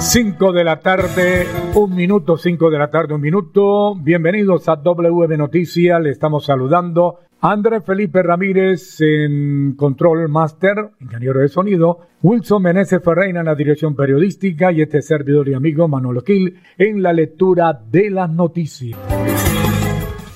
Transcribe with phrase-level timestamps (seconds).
[0.00, 1.44] 5 de la tarde,
[1.74, 3.96] un minuto, 5 de la tarde, un minuto.
[3.96, 6.00] Bienvenidos a WM Noticias.
[6.00, 11.98] Le estamos saludando Andrés Felipe Ramírez en Control Master, ingeniero de sonido.
[12.22, 17.02] Wilson Meneses Ferreira en la dirección periodística y este servidor y amigo Manolo Gil en
[17.02, 18.98] la lectura de las noticias.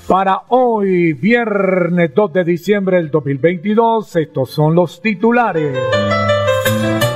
[0.09, 6.22] Para hoy, viernes 2 de diciembre del 2022, estos son los titulares.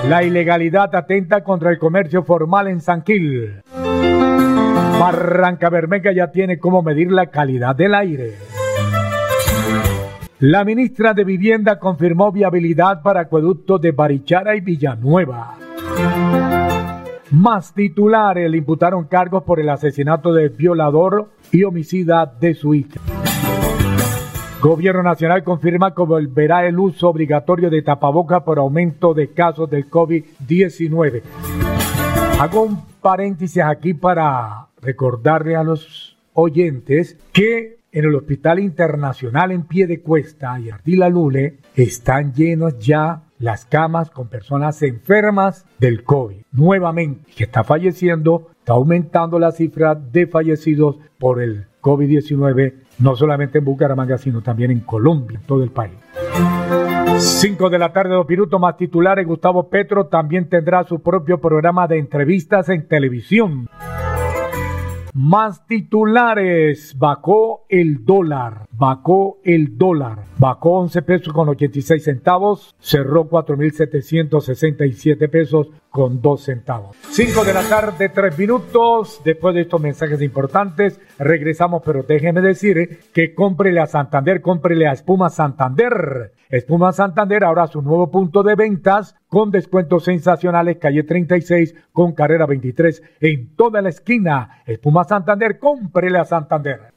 [0.08, 3.62] La ilegalidad atenta contra el comercio formal en San Gil.
[5.00, 8.36] Barranca Bermeja ya tiene cómo medir la calidad del aire.
[10.40, 15.56] La ministra de Vivienda confirmó viabilidad para acueductos de Barichara y Villanueva.
[17.32, 23.02] Más titulares le imputaron cargos por el asesinato del violador y homicida de su hija.
[24.68, 29.90] Gobierno Nacional confirma que volverá el uso obligatorio de tapaboca por aumento de casos del
[29.90, 31.22] COVID-19.
[32.38, 39.64] Hago un paréntesis aquí para recordarle a los oyentes que en el Hospital Internacional en
[39.64, 46.04] Pie de Cuesta y Ardila Lule están llenos ya las camas con personas enfermas del
[46.04, 46.42] COVID.
[46.52, 53.60] Nuevamente, que está falleciendo, está aumentando la cifra de fallecidos por el COVID-19 no solamente
[53.60, 55.94] en Bucaramanga, sino también en Colombia, en todo el país.
[57.18, 59.26] 5 de la tarde, dos minutos más titulares.
[59.26, 63.68] Gustavo Petro también tendrá su propio programa de entrevistas en televisión.
[65.20, 66.96] Más titulares.
[66.96, 68.68] Bacó el dólar.
[68.72, 70.20] Bacó el dólar.
[70.38, 72.76] Bacó 11 pesos con 86 centavos.
[72.80, 76.96] Cerró 4.767 pesos con 2 centavos.
[77.10, 79.20] 5 de la tarde, 3 minutos.
[79.26, 81.82] Después de estos mensajes importantes, regresamos.
[81.84, 86.34] Pero déjeme decir que cómprele a Santander, cómprele a Espuma Santander.
[86.50, 92.46] Espuma Santander ahora su nuevo punto de ventas con descuentos sensacionales, calle 36 con carrera
[92.46, 94.62] 23 en toda la esquina.
[94.66, 96.97] Espuma Santander, cómprele a Santander.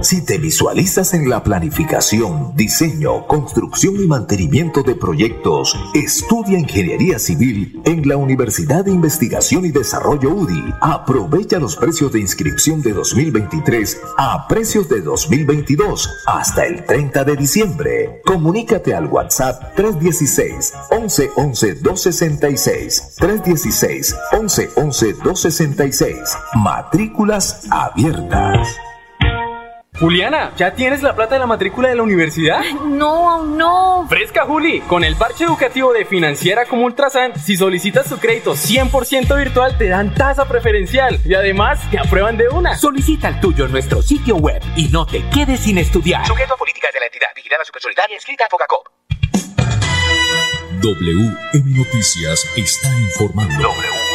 [0.00, 7.82] Si te visualizas en la planificación, diseño, construcción y mantenimiento de proyectos, estudia Ingeniería Civil
[7.84, 10.72] en la Universidad de Investigación y Desarrollo UDI.
[10.80, 17.36] Aprovecha los precios de inscripción de 2023 a precios de 2022 hasta el 30 de
[17.36, 18.22] diciembre.
[18.24, 26.18] Comunícate al WhatsApp 316 11 11 266 316 11 11 266.
[26.54, 28.68] Matrículas abiertas.
[30.00, 32.60] Juliana, ¿ya tienes la plata de la matrícula de la universidad?
[32.84, 34.06] no, aún no.
[34.08, 34.80] Fresca, Juli.
[34.82, 39.88] Con el parche educativo de Financiera como Ultrasan, si solicitas tu crédito 100% virtual, te
[39.88, 42.76] dan tasa preferencial y además te aprueban de una.
[42.76, 46.24] Solicita el tuyo en nuestro sitio web y no te quedes sin estudiar.
[46.26, 47.28] Sujeto a políticas de la entidad.
[47.34, 48.86] Vigilada Supersolidaria inscrita a Focacop.
[50.80, 53.52] WM Noticias está informando.
[53.54, 54.07] WM Noticias.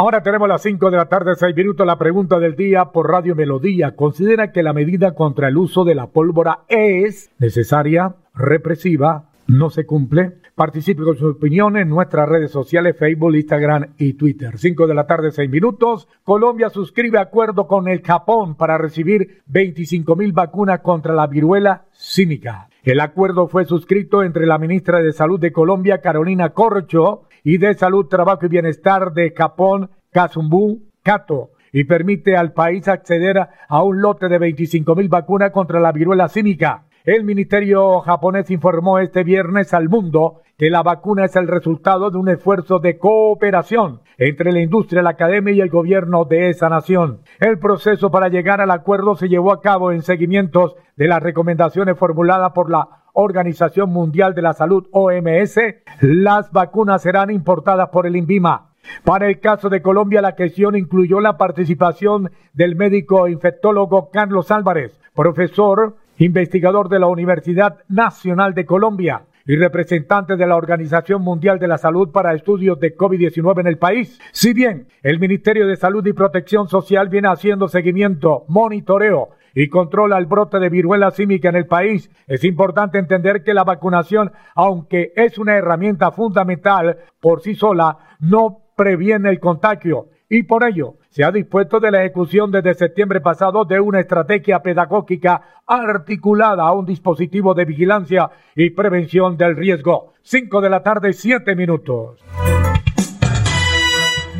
[0.00, 1.86] Ahora tenemos las 5 de la tarde, 6 minutos.
[1.86, 3.96] La pregunta del día por Radio Melodía.
[3.96, 9.84] ¿Considera que la medida contra el uso de la pólvora es necesaria, represiva, no se
[9.84, 10.38] cumple?
[10.54, 14.56] Participe con su opinión en nuestras redes sociales, Facebook, Instagram y Twitter.
[14.56, 16.08] 5 de la tarde, 6 minutos.
[16.24, 22.70] Colombia suscribe acuerdo con el Japón para recibir 25 mil vacunas contra la viruela símica.
[22.82, 27.74] El acuerdo fue suscrito entre la ministra de Salud de Colombia, Carolina Corcho, y de
[27.74, 34.02] Salud, Trabajo y Bienestar de Japón, Kazumbu Kato, y permite al país acceder a un
[34.02, 36.86] lote de 25 mil vacunas contra la viruela cínica.
[37.04, 42.18] El ministerio japonés informó este viernes al mundo que la vacuna es el resultado de
[42.18, 47.22] un esfuerzo de cooperación entre la industria, la academia y el gobierno de esa nación.
[47.38, 51.96] El proceso para llegar al acuerdo se llevó a cabo en seguimientos de las recomendaciones
[51.96, 55.58] formuladas por la Organización Mundial de la Salud OMS.
[56.00, 58.70] Las vacunas serán importadas por el INVIMA.
[59.04, 64.98] Para el caso de Colombia, la cuestión incluyó la participación del médico infectólogo Carlos Álvarez,
[65.14, 71.66] profesor investigador de la Universidad Nacional de Colombia y representante de la Organización Mundial de
[71.66, 74.20] la Salud para estudios de COVID-19 en el país.
[74.32, 80.18] Si bien el Ministerio de Salud y Protección Social viene haciendo seguimiento, monitoreo y controla
[80.18, 85.12] el brote de viruela símica en el país, es importante entender que la vacunación, aunque
[85.16, 91.24] es una herramienta fundamental por sí sola, no previene el contagio y por ello se
[91.24, 96.86] ha dispuesto de la ejecución desde septiembre pasado de una estrategia pedagógica articulada a un
[96.86, 100.14] dispositivo de vigilancia y prevención del riesgo.
[100.22, 102.20] 5 de la tarde, 7 minutos.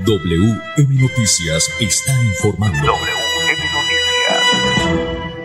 [0.06, 3.19] WM Noticias está informando.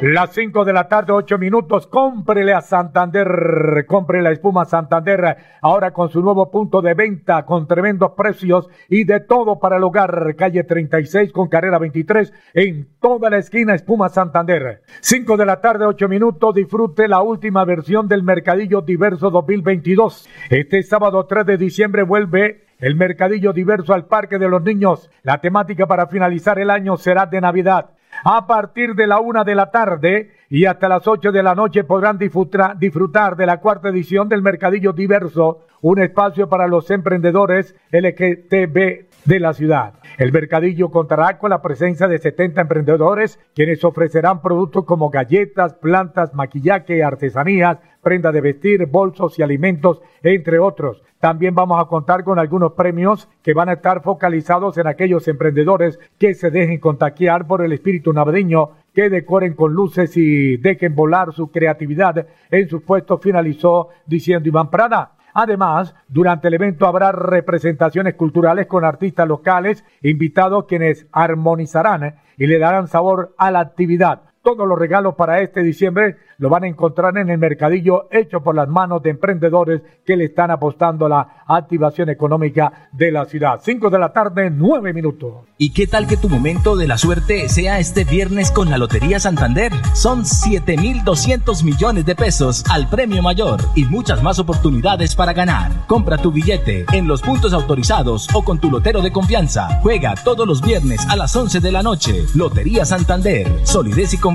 [0.08, 1.88] Las 5 de la tarde, 8 minutos.
[1.88, 3.86] Cómprele a Santander.
[3.88, 5.36] Compre la espuma Santander.
[5.64, 9.84] Ahora con su nuevo punto de venta con tremendos precios y de todo para el
[9.84, 10.36] hogar.
[10.36, 14.84] Calle 36 con carrera 23 en toda la esquina Espuma Santander.
[15.00, 16.54] 5 de la tarde, 8 minutos.
[16.54, 20.30] Disfrute la última versión del Mercadillo Diverso 2022.
[20.52, 25.10] Este sábado 3 de diciembre vuelve el Mercadillo Diverso al Parque de los Niños.
[25.24, 27.90] La temática para finalizar el año será de Navidad.
[28.24, 31.84] A partir de la una de la tarde y hasta las ocho de la noche
[31.84, 39.06] podrán disfrutar de la cuarta edición del Mercadillo Diverso, un espacio para los emprendedores LGTB
[39.26, 39.94] de la ciudad.
[40.18, 46.34] El mercadillo contará con la presencia de 70 emprendedores quienes ofrecerán productos como galletas, plantas,
[46.34, 51.02] maquillaje, artesanías, prenda de vestir, bolsos y alimentos, entre otros.
[51.20, 56.00] También vamos a contar con algunos premios que van a estar focalizados en aquellos emprendedores
[56.20, 61.34] que se dejen contagiar por el espíritu navideño, que decoren con luces y dejen volar
[61.34, 65.14] su creatividad en su puesto, finalizó diciendo Iván Prada.
[65.34, 72.60] Además, durante el evento habrá representaciones culturales con artistas locales, invitados quienes armonizarán y le
[72.60, 74.22] darán sabor a la actividad.
[74.46, 78.54] Todos los regalos para este diciembre lo van a encontrar en el mercadillo hecho por
[78.54, 83.60] las manos de emprendedores que le están apostando a la activación económica de la ciudad.
[83.64, 85.46] Cinco de la tarde, nueve minutos.
[85.58, 89.20] ¿Y qué tal que tu momento de la suerte sea este viernes con la Lotería
[89.20, 89.72] Santander?
[89.96, 95.72] Son 7,200 millones de pesos al premio mayor y muchas más oportunidades para ganar.
[95.88, 99.80] Compra tu billete en los puntos autorizados o con tu lotero de confianza.
[99.82, 102.26] Juega todos los viernes a las 11 de la noche.
[102.36, 103.50] Lotería Santander.
[103.64, 104.35] Solidez y confianza.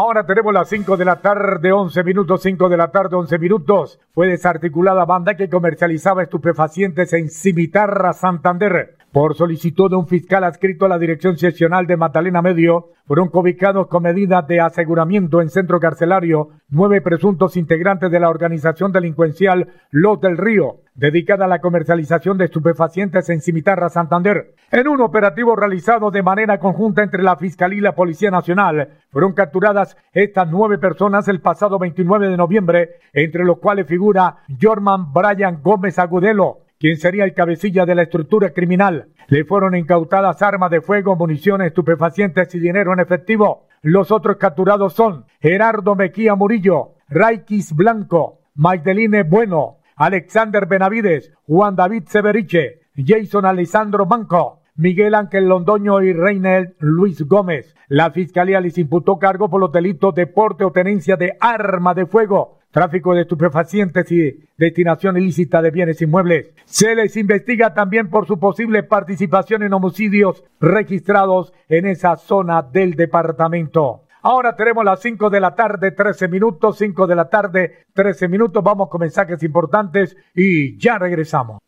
[0.00, 3.98] Ahora tenemos las 5 de la tarde, 11 minutos, 5 de la tarde, 11 minutos.
[4.14, 8.97] Fue desarticulada banda que comercializaba estupefacientes en Cimitarra, Santander.
[9.18, 13.88] Por solicitud de un fiscal adscrito a la Dirección Seccional de Magdalena Medio, fueron ubicados
[13.88, 20.20] con medidas de aseguramiento en centro carcelario nueve presuntos integrantes de la organización delincuencial Los
[20.20, 24.54] del Río, dedicada a la comercialización de estupefacientes en Cimitarra, Santander.
[24.70, 29.32] En un operativo realizado de manera conjunta entre la Fiscalía y la Policía Nacional, fueron
[29.32, 35.60] capturadas estas nueve personas el pasado 29 de noviembre, entre los cuales figura Jorman Brian
[35.60, 39.08] Gómez Agudelo, quien sería el cabecilla de la estructura criminal.
[39.28, 43.66] Le fueron incautadas armas de fuego, municiones, estupefacientes y dinero en efectivo.
[43.82, 52.04] Los otros capturados son Gerardo Mequía Murillo, Raikis Blanco, Magdeline Bueno, Alexander Benavides, Juan David
[52.06, 57.74] Severiche, Jason Alessandro Banco, Miguel Ángel Londoño y Reinel Luis Gómez.
[57.88, 62.06] La fiscalía les imputó cargo por los delitos de porte o tenencia de arma de
[62.06, 66.52] fuego, tráfico de estupefacientes y destinación ilícita de bienes inmuebles.
[66.64, 72.94] Se les investiga también por su posible participación en homicidios registrados en esa zona del
[72.94, 74.02] departamento.
[74.22, 78.62] Ahora tenemos las 5 de la tarde, 13 minutos, 5 de la tarde, 13 minutos.
[78.62, 81.60] Vamos con mensajes importantes y ya regresamos.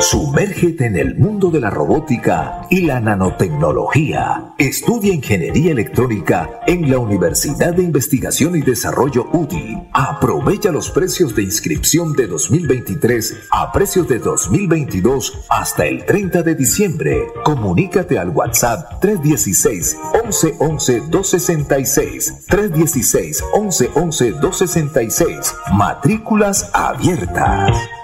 [0.00, 4.54] Sumérgete en el mundo de la robótica y la nanotecnología.
[4.58, 9.88] Estudia ingeniería electrónica en la Universidad de Investigación y Desarrollo UDI.
[9.92, 16.54] Aprovecha los precios de inscripción de 2023 a precios de 2022 hasta el 30 de
[16.54, 17.26] diciembre.
[17.44, 25.54] Comunícate al WhatsApp 316 1111 266 316 1111 266.
[25.72, 28.03] Matrículas abiertas.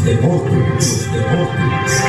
[0.00, 2.04] Los deportes, los deportes.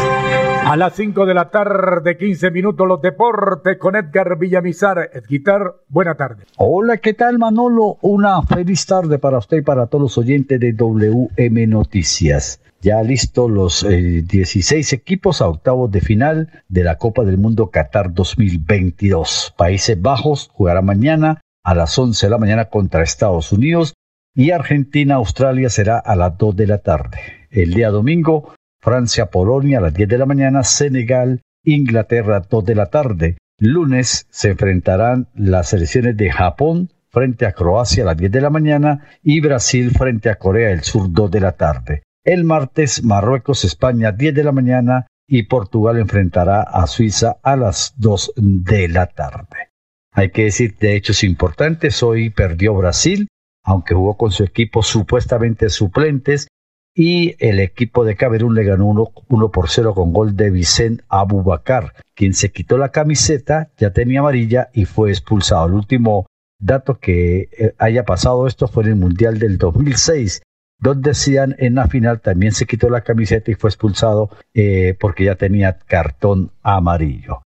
[0.63, 5.09] A las 5 de la tarde, 15 minutos, los deportes con Edgar Villamizar.
[5.13, 6.45] Edguitar, buena tarde.
[6.55, 7.97] Hola, ¿qué tal Manolo?
[8.01, 12.61] Una feliz tarde para usted y para todos los oyentes de WM Noticias.
[12.79, 17.71] Ya listos los eh, 16 equipos a octavos de final de la Copa del Mundo
[17.71, 19.53] Qatar 2022.
[19.57, 23.95] Países Bajos jugará mañana a las 11 de la mañana contra Estados Unidos
[24.33, 27.40] y Argentina-Australia será a las 2 de la tarde.
[27.51, 32.85] El día domingo, Francia-Polonia a las 10 de la mañana, Senegal Inglaterra 2 de la
[32.85, 33.37] tarde.
[33.59, 38.49] Lunes se enfrentarán las selecciones de Japón frente a Croacia a las 10 de la
[38.49, 42.03] mañana y Brasil frente a Corea del Sur 2 de la tarde.
[42.23, 47.95] El martes Marruecos, España 10 de la mañana y Portugal enfrentará a Suiza a las
[47.97, 49.71] 2 de la tarde.
[50.13, 53.27] Hay que decir de hechos importantes, hoy perdió Brasil,
[53.65, 56.47] aunque jugó con su equipo supuestamente suplentes,
[56.93, 61.93] y el equipo de Camerún le ganó 1, por 0 con gol de Vicente Abubakar,
[62.13, 65.67] quien se quitó la camiseta, ya tenía amarilla y fue expulsado.
[65.67, 66.25] El último
[66.59, 70.41] dato que eh, haya pasado esto fue en el Mundial del 2006,
[70.79, 75.25] donde decían en la final también se quitó la camiseta y fue expulsado eh, porque
[75.25, 77.43] ya tenía cartón amarillo.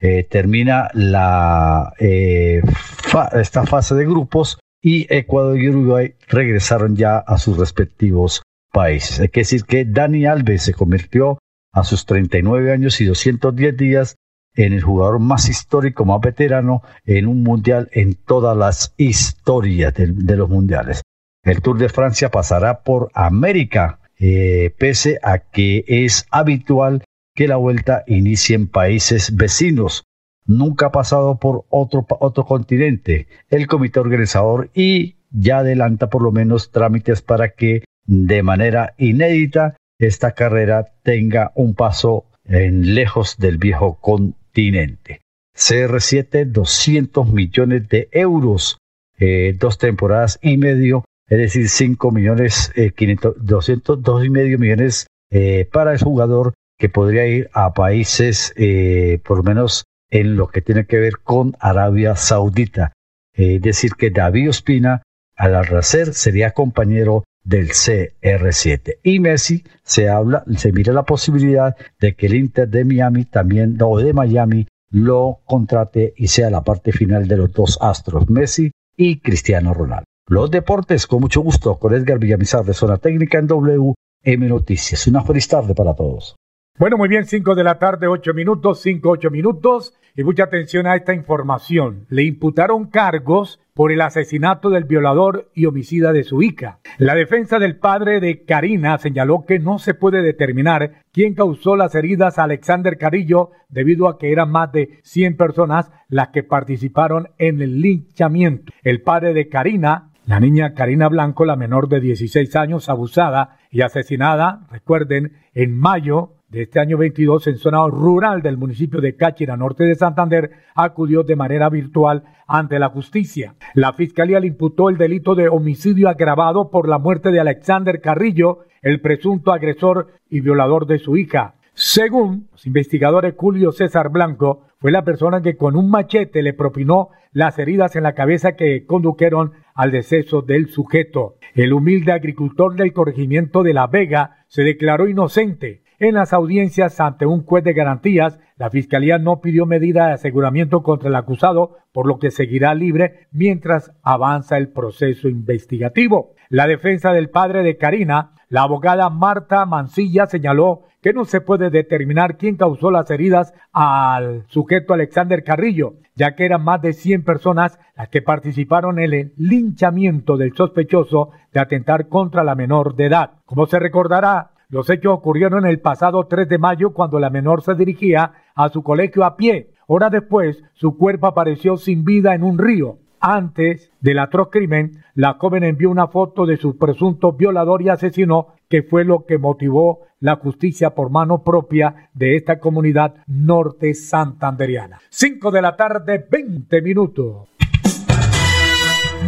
[0.00, 7.58] Eh, termina la, esta fase de grupos y Ecuador y Uruguay regresaron ya a sus
[7.58, 9.20] respectivos países.
[9.20, 11.38] Hay que decir que Dani Alves se convirtió
[11.72, 14.16] a sus 39 años y 210 días
[14.54, 20.36] en el jugador más histórico, más veterano en un mundial en todas las historias de,
[20.36, 21.02] los mundiales.
[21.44, 27.56] El Tour de Francia pasará por América, eh, pese a que es habitual que la
[27.56, 30.02] vuelta inicie en países vecinos.
[30.44, 33.28] Nunca ha pasado por otro, otro continente.
[33.48, 39.76] El comité organizador y ya adelanta por lo menos trámites para que de manera inédita
[40.00, 45.20] esta carrera tenga un paso en lejos del viejo continente.
[45.54, 48.78] CR7, 200 millones de euros,
[49.18, 54.58] eh, dos temporadas y medio, es decir, 5 millones, eh, 500, 200, dos y medio
[54.58, 60.36] millones eh, para el jugador que podría ir a países, eh, por lo menos en
[60.36, 62.92] lo que tiene que ver con Arabia Saudita.
[63.34, 65.02] Es decir, que David Ospina,
[65.36, 68.98] al arracer, sería compañero del CR7.
[69.02, 73.78] Y Messi se habla, se mira la posibilidad de que el Inter de Miami también,
[73.80, 78.70] o de Miami, lo contrate y sea la parte final de los dos astros, Messi
[78.96, 80.04] y Cristiano Ronaldo.
[80.26, 85.06] Los deportes, con mucho gusto, con Edgar Villamizar de Zona Técnica en WM Noticias.
[85.06, 86.36] Una feliz tarde para todos.
[86.78, 89.97] Bueno, muy bien, 5 de la tarde, 8 minutos, 5, 8 minutos.
[90.18, 92.06] Y mucha atención a esta información.
[92.08, 96.80] Le imputaron cargos por el asesinato del violador y homicida de su hija.
[96.96, 101.94] La defensa del padre de Karina señaló que no se puede determinar quién causó las
[101.94, 107.28] heridas a Alexander Carillo debido a que eran más de 100 personas las que participaron
[107.38, 108.72] en el linchamiento.
[108.82, 113.80] El padre de Karina la niña Karina Blanco, la menor de 16 años, abusada y
[113.80, 119.56] asesinada, recuerden, en mayo de este año 22 en zona rural del municipio de Cáchira,
[119.56, 123.54] norte de Santander, acudió de manera virtual ante la justicia.
[123.74, 128.60] La fiscalía le imputó el delito de homicidio agravado por la muerte de Alexander Carrillo,
[128.80, 131.56] el presunto agresor y violador de su hija.
[131.74, 137.10] Según los investigadores, Julio César Blanco fue la persona que con un machete le propinó
[137.32, 141.36] las heridas en la cabeza que condujeron al deceso del sujeto.
[141.54, 147.26] El humilde agricultor del corregimiento de La Vega se declaró inocente en las audiencias ante
[147.26, 152.06] un juez de garantías, la Fiscalía no pidió medida de aseguramiento contra el acusado, por
[152.06, 156.34] lo que seguirá libre mientras avanza el proceso investigativo.
[156.48, 161.70] La defensa del padre de Karina, la abogada Marta Mancilla, señaló que no se puede
[161.70, 167.24] determinar quién causó las heridas al sujeto Alexander Carrillo, ya que eran más de 100
[167.24, 173.06] personas las que participaron en el linchamiento del sospechoso de atentar contra la menor de
[173.06, 173.30] edad.
[173.44, 177.74] Como se recordará, los hechos ocurrieron el pasado 3 de mayo cuando la menor se
[177.74, 179.70] dirigía a su colegio a pie.
[179.86, 182.98] Hora después, su cuerpo apareció sin vida en un río.
[183.18, 188.48] Antes del atroz crimen, la joven envió una foto de su presunto violador y asesino,
[188.68, 195.00] que fue lo que motivó la justicia por mano propia de esta comunidad norte santanderiana.
[195.08, 197.48] 5 de la tarde, 20 minutos.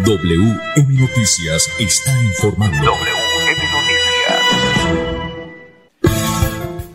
[0.04, 2.92] WM Noticias está informando.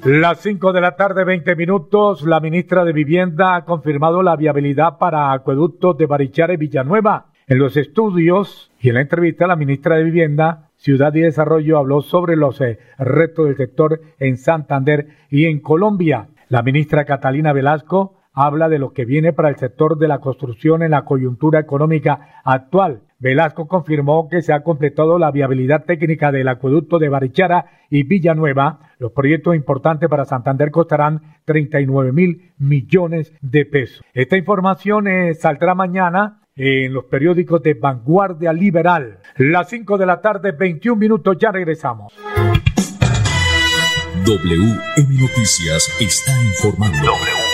[0.06, 5.00] Las 5 de la tarde, 20 minutos, la ministra de Vivienda ha confirmado la viabilidad
[5.00, 7.32] para acueductos de Barichara y Villanueva.
[7.48, 12.04] En los estudios y en la entrevista, la ministra de Vivienda, Ciudad y Desarrollo habló
[12.04, 16.28] sobre los eh, retos del sector en Santander y en Colombia.
[16.50, 20.84] La ministra Catalina Velasco habla de lo que viene para el sector de la construcción
[20.84, 26.48] en la coyuntura económica actual Velasco confirmó que se ha completado la viabilidad técnica del
[26.48, 28.91] acueducto de Barichara y Villanueva.
[29.00, 34.04] Los proyectos importantes para Santander costarán 39 mil millones de pesos.
[34.13, 39.19] Esta información eh, saldrá mañana en los periódicos de Vanguardia Liberal.
[39.38, 42.13] Las 5 de la tarde, 21 minutos, ya regresamos.
[44.26, 47.44] WM Noticias está informando.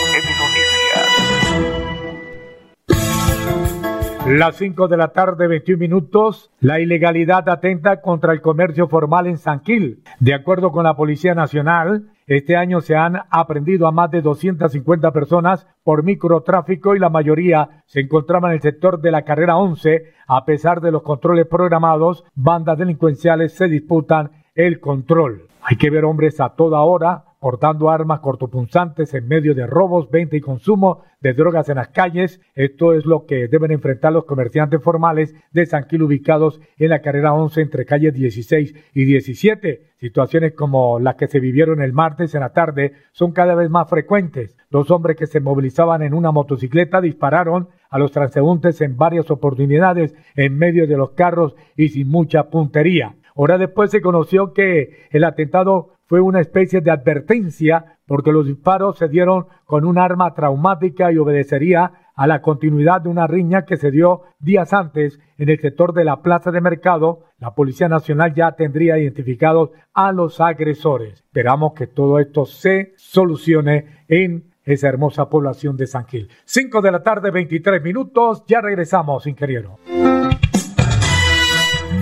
[4.27, 6.51] Las 5 de la tarde, 21 minutos.
[6.59, 10.03] La ilegalidad atenta contra el comercio formal en Sanquil.
[10.19, 15.11] De acuerdo con la Policía Nacional, este año se han aprendido a más de 250
[15.11, 20.13] personas por microtráfico y la mayoría se encontraba en el sector de la carrera 11.
[20.27, 25.47] A pesar de los controles programados, bandas delincuenciales se disputan el control.
[25.63, 30.35] Hay que ver hombres a toda hora portando armas cortopunzantes en medio de robos, venta
[30.35, 32.39] y consumo de drogas en las calles.
[32.53, 37.01] Esto es lo que deben enfrentar los comerciantes formales de San Quil ubicados en la
[37.01, 39.87] carrera 11 entre calles 16 y 17.
[39.97, 43.89] Situaciones como las que se vivieron el martes en la tarde son cada vez más
[43.89, 44.55] frecuentes.
[44.69, 50.13] Dos hombres que se movilizaban en una motocicleta dispararon a los transeúntes en varias oportunidades
[50.35, 53.15] en medio de los carros y sin mucha puntería.
[53.35, 58.97] Hora después se conoció que el atentado fue una especie de advertencia porque los disparos
[58.97, 63.77] se dieron con un arma traumática y obedecería a la continuidad de una riña que
[63.77, 67.21] se dio días antes en el sector de la Plaza de Mercado.
[67.39, 71.21] La Policía Nacional ya tendría identificados a los agresores.
[71.21, 76.29] Esperamos que todo esto se solucione en esa hermosa población de San Gil.
[76.45, 78.43] 5 de la tarde, 23 minutos.
[78.47, 79.77] Ya regresamos, ingeniero.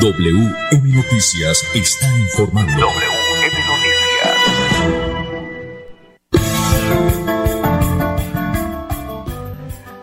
[0.01, 2.87] WM Noticias está informando.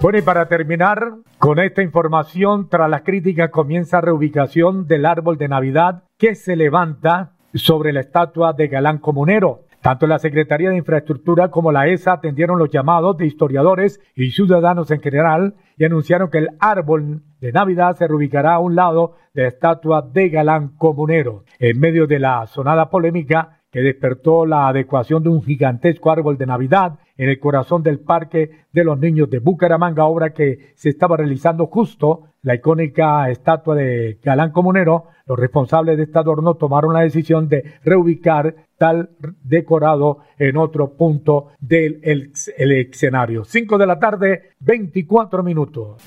[0.02, 5.48] Bueno, y para terminar con esta información, tras las críticas comienza reubicación del árbol de
[5.48, 9.65] Navidad que se levanta sobre la estatua de Galán Comunero.
[9.86, 14.90] Tanto la Secretaría de Infraestructura como la ESA atendieron los llamados de historiadores y ciudadanos
[14.90, 19.42] en general y anunciaron que el árbol de Navidad se reubicará a un lado de
[19.42, 21.44] la estatua de Galán Comunero.
[21.60, 26.46] En medio de la sonada polémica que despertó la adecuación de un gigantesco árbol de
[26.46, 31.18] Navidad en el corazón del Parque de los Niños de Bucaramanga, obra que se estaba
[31.18, 37.00] realizando justo la icónica estatua de Galán Comunero, los responsables de este adorno tomaron la
[37.00, 39.10] decisión de reubicar tal
[39.42, 43.44] decorado en otro punto del escenario.
[43.44, 46.02] 5 de la tarde, 24 minutos.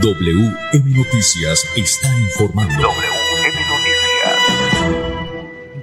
[0.00, 2.88] WM Noticias está informando.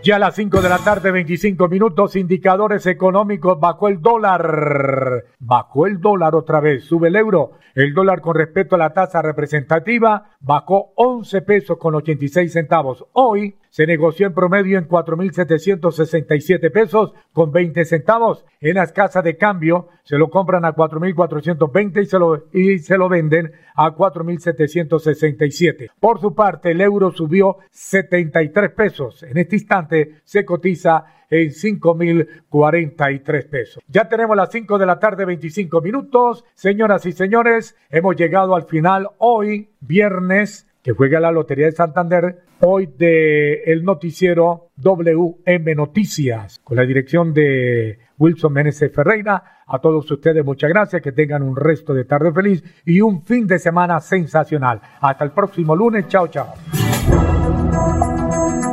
[0.02, 5.88] Ya a las 5 de la tarde, 25 minutos, indicadores económicos, bajó el dólar, bajó
[5.88, 10.38] el dólar otra vez, sube el euro, el dólar con respecto a la tasa representativa
[10.40, 13.06] bajó 11 pesos con 86 centavos.
[13.12, 18.46] Hoy se negoció en promedio en 4.767 pesos con 20 centavos.
[18.60, 22.98] En las casas de cambio se lo compran a 4.420 y se lo, y se
[22.98, 25.92] lo venden a 4.767.
[26.00, 29.24] Por su parte, el euro subió 73 pesos.
[29.24, 33.84] En este instante se cotiza en 5.043 pesos.
[33.88, 36.44] Ya tenemos las 5 de la tarde, 25 minutos.
[36.56, 42.40] Señoras y señores, hemos llegado al final hoy, viernes, que juega la Lotería de Santander,
[42.62, 49.64] hoy de el noticiero WM Noticias, con la dirección de Wilson Meneses Ferreira.
[49.68, 53.48] A todos ustedes muchas gracias, que tengan un resto de tarde feliz y un fin
[53.48, 54.82] de semana sensacional.
[55.02, 56.54] Hasta el próximo lunes, chao, chao.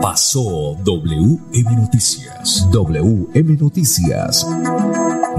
[0.01, 2.69] Pasó WM Noticias.
[2.73, 4.47] WM Noticias.